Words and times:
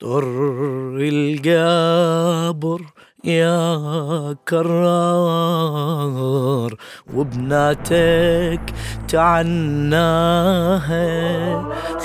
طر 0.00 0.96
القبر 1.00 2.80
يا 3.24 4.36
كرار 4.48 5.54
وبناتك 7.14 8.60
تعناها. 9.08 10.20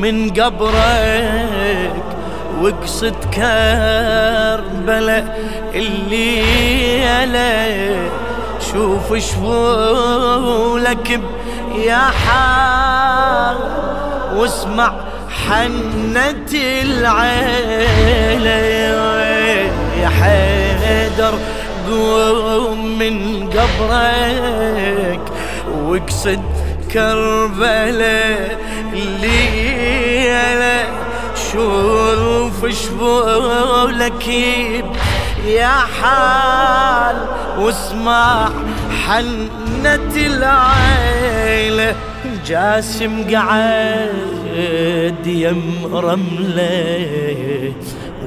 من 0.00 0.30
قبرك 0.30 2.04
واقصد 2.60 3.14
كربلاء 3.34 5.24
الليلة 5.74 7.48
شوف 8.72 9.14
شفولك 9.14 11.08
يا 11.74 12.04
حال 12.26 13.56
واسمع 14.36 14.92
حنة 15.48 16.52
العيلة. 16.82 17.98
يا 20.02 20.08
حيدر 20.08 21.34
قوم 21.88 22.98
من 22.98 23.16
قبرك 23.50 25.20
واقصد 25.84 26.42
كربلاء 26.92 28.58
الليلة. 28.92 30.78
شوف 31.52 32.66
شبولك 32.66 34.28
يا 35.46 35.76
حال 36.00 37.16
واسمع 37.58 38.50
حنة 39.06 40.12
العيلة. 40.16 41.94
جاسم 42.46 43.34
قعد 43.34 45.26
يم 45.26 45.90
رملة 45.92 47.72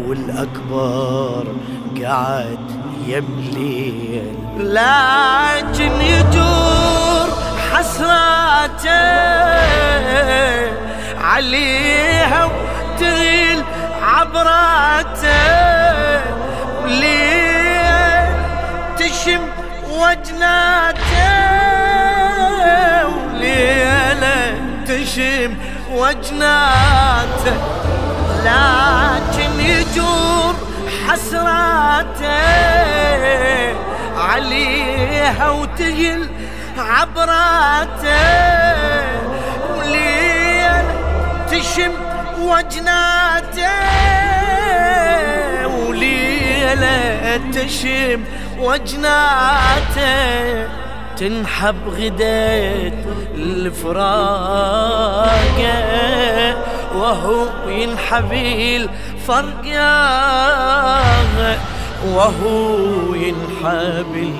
والأكبر 0.07 1.45
قعد 2.03 2.59
يملي 3.07 4.21
لكن 4.57 5.91
يدور 6.01 7.27
حسراته 7.73 9.21
عليها 11.21 12.45
وتغيل 12.45 13.63
عبراته 14.01 15.31
وليه 16.83 18.35
تشم 18.97 19.41
وجناته 19.89 21.31
وليلة 23.07 24.55
تشم 24.87 25.55
وجناته 25.91 27.53
لكن 28.45 29.59
يجور 29.59 30.55
حسراته 31.07 32.41
عليها 34.17 35.49
وتهل 35.49 36.29
عبراته 36.81 38.25
وليل 39.77 40.85
تشم 41.51 41.93
وجناته. 42.41 43.69
وليلة 45.67 47.41
تشم 47.53 48.21
وجناته. 48.59 50.11
تنحب 51.17 51.87
غديت 51.87 52.93
الفراقة 53.35 54.81
وهو 56.95 57.47
ينحبي 57.67 58.77
الفرقة. 58.77 59.91
وهو 62.07 63.15
ينحبي 63.15 64.33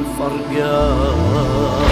الفرقة. 0.00 1.83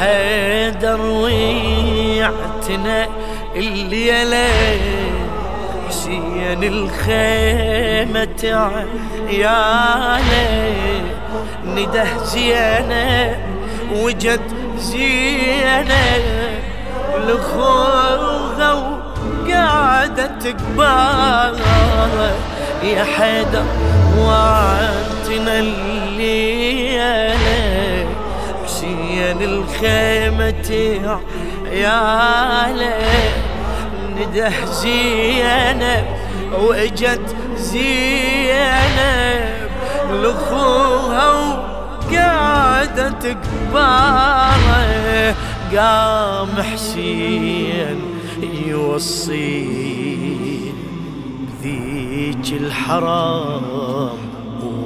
حيدر 0.00 1.00
ويعتنا 1.00 3.08
الليلة 3.56 4.48
حسين 5.88 6.62
الخيمة 8.00 8.72
عياله 9.28 11.02
نده 11.64 12.06
زينة 12.24 13.36
وجد 13.96 14.40
زينة. 14.78 16.16
لخوغة 17.28 19.00
وقاعدة 19.44 20.30
تكبر 20.40 21.58
يا 22.82 23.04
حيدر 23.04 23.64
وعدتنا 24.18 25.58
الليلة. 25.58 27.36
حسين 28.64 29.42
الخيمة 29.42 30.70
عياله 31.72 32.94
نده 34.16 34.52
زينب 34.66 36.04
وإجت 36.60 37.36
زينب 37.60 39.00
لاخوها 40.22 41.26
وقاعدة 41.30 43.08
تكبر 43.10 44.20
قام 45.76 46.62
حسين 46.72 48.00
يوصي 48.66 49.64
ذيك 51.62 52.52
الحرام 52.52 54.18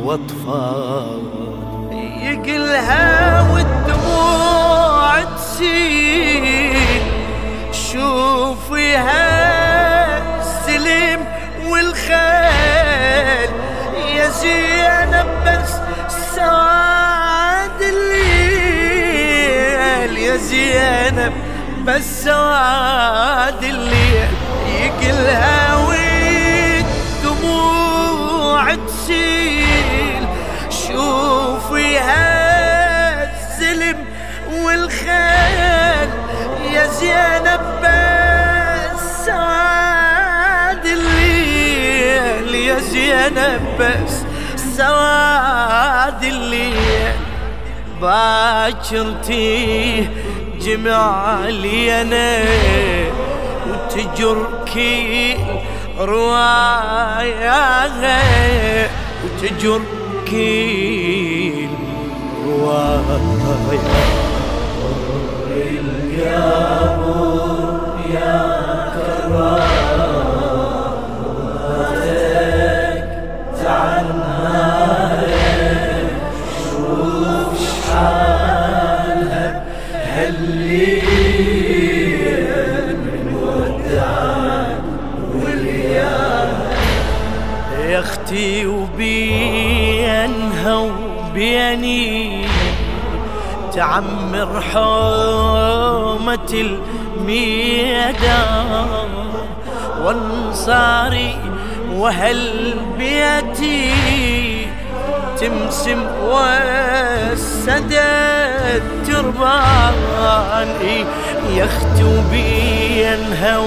وأطفال. 0.04 1.22
يقلها 2.22 3.42
والدموع 3.52 5.24
تسيل 5.36 6.76
شوفيها 7.72 9.63
والخيل. 11.66 13.50
يا 14.16 14.28
زينب 14.28 15.26
بس 15.46 15.70
سواد 16.34 17.80
الليل. 17.82 18.92
يا 20.18 20.36
زينب 20.36 21.32
بس 21.84 22.24
سواد 22.24 23.64
الليل. 23.64 24.28
يقلها 24.80 25.76
والدموع 27.24 28.74
تسيل 28.74 30.24
شوفيها 30.70 32.24
السلم 33.24 33.98
والخيل. 34.52 36.10
يا 36.72 36.86
زينب 36.86 37.60
زينب 42.80 43.60
بس 43.80 44.22
سواد 44.76 46.24
الليل 46.24 47.12
باكرتي 48.02 50.08
جمع 50.60 51.38
لي 51.48 52.02
أنا 52.02 52.38
وتجر 53.70 54.46
كل 54.74 55.34
رواية 55.98 57.86
وتجر 59.24 59.80
كل 60.30 61.68
رواية 62.46 63.20
يا 66.18 66.98
يا 68.14 68.53
تعمر 93.94 94.60
حومة 94.60 96.52
الميدان. 97.20 98.28
وانصاري 100.02 101.36
وهل 101.92 102.74
بيتي 102.98 103.92
تمسم 105.40 106.02
والسدد 106.22 107.92
تربان 109.06 110.68
يا 111.56 111.64
أختي 111.64 112.04
وبينها 112.04 113.58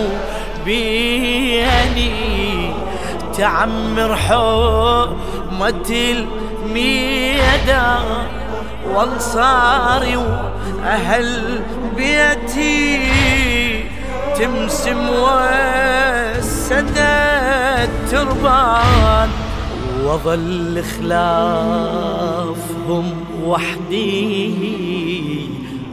وبيني 0.62 2.12
تعمر 3.38 4.16
حومة 4.16 5.90
الميدان. 6.66 8.04
وانصاري 8.96 10.16
وأهل 10.18 11.62
بيتي 11.96 13.04
تمسم 14.38 15.10
والسدد 16.30 17.00
تربان 18.12 19.30
وظل 20.06 20.84
خلافهم 21.00 22.06
وحدي 23.46 24.78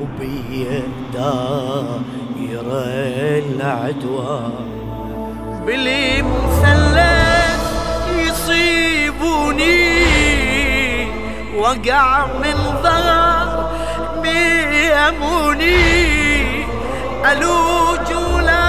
وبيا 0.00 0.82
دايرة 1.14 2.84
العدوان. 3.44 4.66
بلي 5.66 6.22
مثلث 6.22 7.64
يصيبوني 8.28 9.82
وقع 11.64 12.26
من 12.26 12.56
ظهر 12.82 13.48
بيموني 14.22 15.76
ألوج 17.32 18.08
ولا 18.12 18.68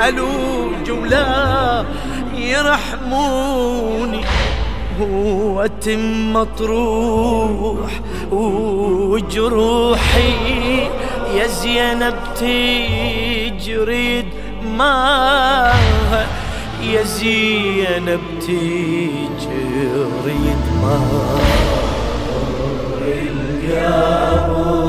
ألوج 0.07 0.91
ولا 0.91 1.85
يرحموني. 2.35 4.21
وتم 4.99 6.33
مطروح 6.33 7.89
وجروحي 9.11 10.19
يا 11.35 11.47
زينب 11.47 12.15
تجريد 12.35 14.25
ما 14.77 15.73
يا 16.83 17.03
زينب 17.03 18.19
تجريد 18.41 19.43
ما 20.81 20.99
القبر 23.01 24.88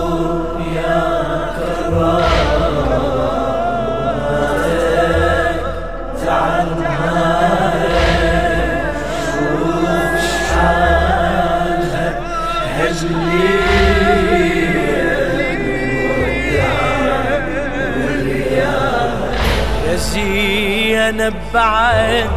بعد 21.61 22.31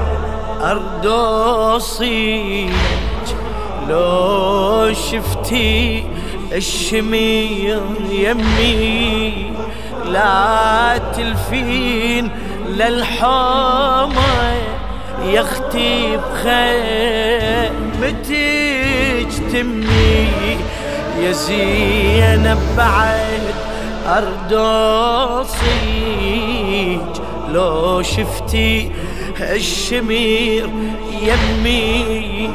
أردوصيك 0.62 2.16
لو 3.90 4.94
شفتي 4.94 6.04
الشمير 6.52 7.82
يمي 8.10 9.52
لا 10.06 10.98
تلفين 11.16 12.30
للحومة 12.68 14.56
يا 15.26 15.42
أختي 15.42 16.18
بخيمتك 16.18 16.54
تمي. 19.52 20.58
يا 21.20 21.32
زينب 21.32 22.60
بعد 22.78 23.44
أردوصيك 24.08 25.54
لو 27.54 28.02
شفتي 28.02 28.92
الشمير 29.42 30.70
يمي 31.22 32.50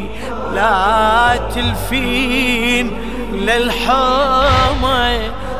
لا 0.55 1.41
تلفين 1.55 2.91
للحامة 3.33 5.09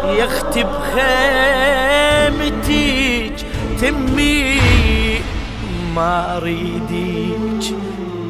يا 0.05 0.25
أختي 0.25 0.65
بخيمتك 2.25 3.47
تمي 3.81 4.61
ما 5.97 6.37
اريدك 6.37 7.75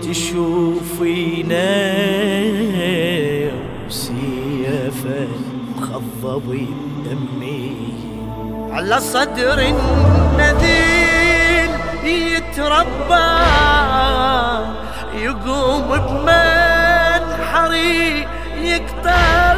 تشوفينا 0.03 1.69
وسيفه 3.89 5.29
مخضب 5.77 6.67
دمي 7.05 7.73
على 8.71 9.01
صدر 9.01 9.59
النذيل 9.59 10.98
يتربى 12.09 13.31
يقوم 15.15 15.88
بمنحري 16.09 17.19
يقطع 18.59 19.55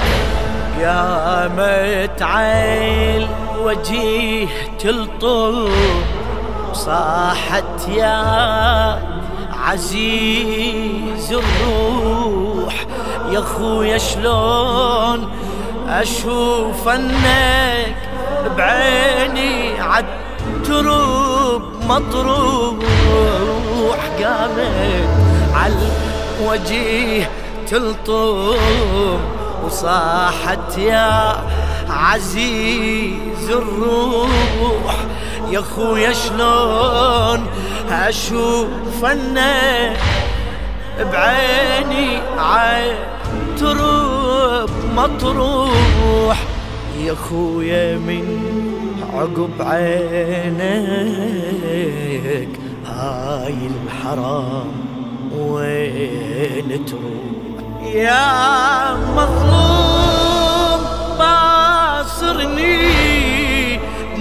يا 0.81 1.49
متعيل 1.49 3.27
وجيه 3.63 4.47
تلطم 4.79 5.69
صاحت 6.87 7.89
يا 7.89 9.03
عزيز 9.53 11.33
الروح. 11.33 12.75
يا 13.31 13.41
خويا 13.41 13.99
شلون 13.99 15.31
أشوف 15.89 16.89
أنك 16.89 17.97
بعيني 18.57 19.81
عالترب 19.81 21.63
مطروح. 21.89 22.87
قامت 24.23 25.09
على 25.55 25.75
الوجيه 26.41 27.31
تلطم 27.71 29.19
وصاحت 29.65 30.79
يا 30.79 31.37
عزيز 31.91 33.51
الروح. 33.51 34.97
يا 35.51 35.61
خويا 35.61 36.13
شلون 36.13 37.47
أشوف 37.91 39.05
بعيني 41.13 42.19
ترب 43.61 44.71
مطروح 44.97 46.39
يا 47.01 47.15
خويا 47.15 47.97
من 47.99 48.47
عقب 49.15 49.51
عينك 49.61 50.57
هاي 52.87 53.55
الحرام 53.87 54.73
وين 55.39 56.85
تروح؟ 56.87 57.95
يا 57.95 58.95
مظلوم 58.95 60.81
باصرني 61.19 63.16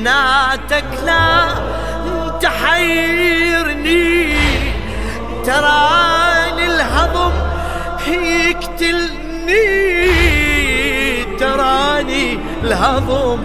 بناتك 0.05 0.85
لا 1.05 1.47
تحيرني. 2.41 4.35
تراني 5.45 6.65
الهضم 6.65 7.31
يقتلني 8.07 9.65
تراني 11.39 12.39
الهضم 12.63 13.39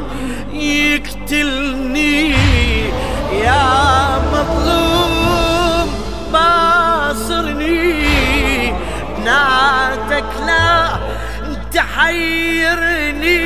يقتلني 0.53 2.31
يا 3.45 4.19
مظلوم 4.33 5.89
باصرني. 6.33 8.05
بناتك 9.17 10.31
لا 10.47 10.99
تحيرني. 11.73 13.41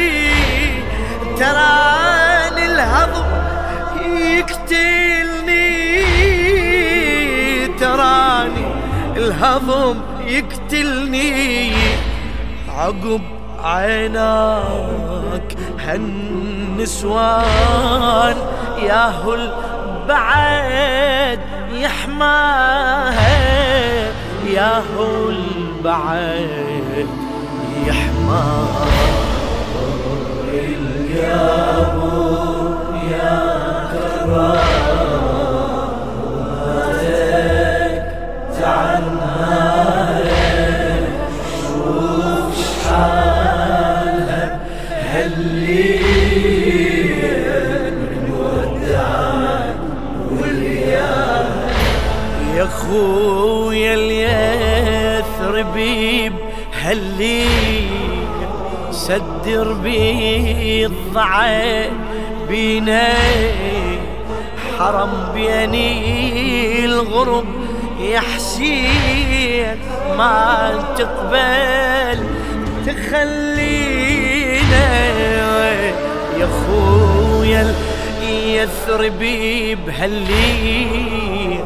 تراني 1.38 2.23
الهضم 2.84 3.24
يقتلني 4.38 5.66
تراني 7.80 8.66
الهضم 9.16 9.96
يقتلني. 10.26 11.72
عقب 12.68 13.20
عيناك 13.64 15.56
هالنسوان 15.80 17.26
ياهو 18.82 19.34
البعد 19.34 21.40
يحماها. 21.72 23.34
ياهو 24.46 25.28
البعد 25.28 27.08
يحماها. 27.86 28.84
يا 31.14 31.54
بالضعف 61.14 61.90
بينا. 62.48 63.14
حرم 64.78 65.12
بيني 65.34 66.84
الغرب 66.84 67.44
يا 68.00 68.20
حسين 68.20 69.78
ما 70.18 70.84
تقبل 70.98 72.18
تخلينا. 72.86 74.06
يا 76.38 76.48
خويا 76.66 77.74
يثربي 78.22 79.74
بهاللي 79.74 81.58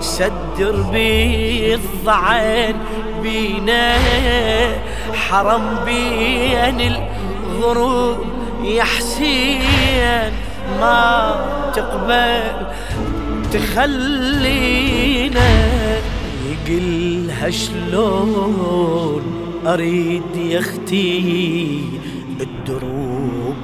سدر 0.00 0.76
بالضعن 0.92 2.74
بينا. 3.22 3.96
حرم 5.14 5.64
بين 5.84 6.80
الغروب 6.80 8.35
يا 8.66 8.84
حسين 8.84 10.32
ما 10.80 11.36
تقبل 11.74 12.66
تخلينا 13.52 15.48
يقلها 16.50 17.50
شلون 17.50 19.22
أريد 19.66 20.36
يا 20.36 20.58
أختي 20.58 21.84
الدروب 22.40 23.56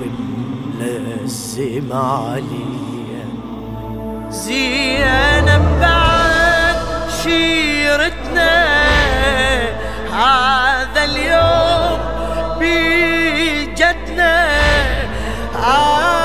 ملزم 0.81 1.93
عليا 1.93 3.27
زينب 4.31 5.63
بعد 5.81 6.77
شيرتنا 7.23 8.63
هذا 10.13 11.05
اليوم 11.05 11.99
بيجتنا. 12.59 14.62
أنا 15.57 16.22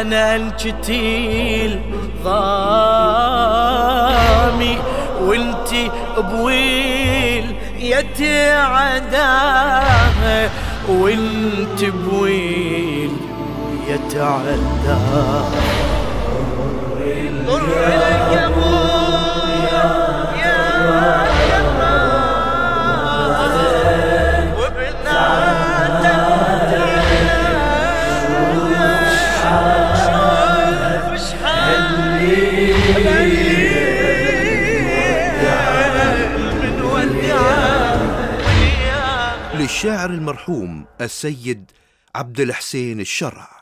أنا 0.00 0.36
الجتيل 0.36 1.80
ضامي 2.24 3.58
وانتي 5.22 5.90
بويل 6.18 7.54
يتعداها 9.18 10.50
وانت 10.88 11.84
بويل 11.84 13.10
يتعداها 13.88 15.44
ضر 17.46 17.62
لك 17.78 18.50
السيد 41.00 41.70
عبد 42.14 42.40
الحسين 42.40 43.00
الشرع. 43.00 43.57